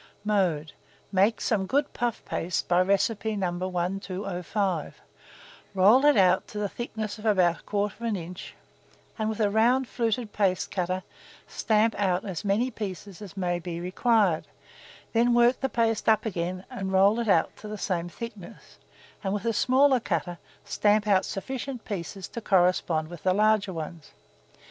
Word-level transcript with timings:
Mode. 0.25 0.71
Make 1.11 1.39
some 1.39 1.67
good 1.67 1.93
puff 1.93 2.25
paste 2.25 2.67
by 2.67 2.81
recipe 2.81 3.35
No. 3.35 3.51
1205; 3.51 4.99
roll 5.75 6.05
it 6.05 6.17
out 6.17 6.47
to 6.47 6.57
the 6.57 6.67
thickness 6.67 7.19
of 7.19 7.25
about 7.27 7.63
1/4 7.67 8.17
inch, 8.17 8.55
and, 9.19 9.29
with 9.29 9.39
a 9.39 9.51
round 9.51 9.87
fluted 9.87 10.33
paste 10.33 10.71
cutter, 10.71 11.03
stamp 11.45 11.93
out 11.99 12.25
as 12.25 12.43
many 12.43 12.71
pieces 12.71 13.21
as 13.21 13.37
may 13.37 13.59
be 13.59 13.79
required; 13.79 14.47
then 15.13 15.35
work 15.35 15.59
the 15.61 15.69
paste 15.69 16.09
up 16.09 16.25
again, 16.25 16.65
and 16.71 16.91
roll 16.91 17.19
it 17.19 17.27
out 17.27 17.55
to 17.57 17.67
the 17.67 17.77
same 17.77 18.09
thickness, 18.09 18.79
and 19.23 19.35
with 19.35 19.45
a 19.45 19.53
smaller 19.53 19.99
cutter, 19.99 20.39
stamp 20.65 21.05
out 21.05 21.25
sufficient 21.25 21.85
pieces 21.85 22.27
to 22.27 22.41
correspond 22.41 23.07
with 23.07 23.21
the 23.21 23.35
larger 23.35 23.71
ones. 23.71 24.13